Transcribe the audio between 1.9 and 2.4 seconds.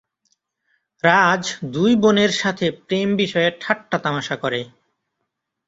বোনের